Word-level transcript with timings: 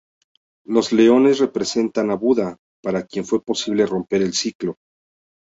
Los 0.65 0.91
leones 0.93 1.37
representan 1.37 2.09
a 2.09 2.15
Buda, 2.15 2.57
para 2.81 3.05
quien 3.05 3.23
fue 3.23 3.43
posible 3.43 3.85
romper 3.85 4.23
el 4.23 4.33
ciclo. 4.33 4.77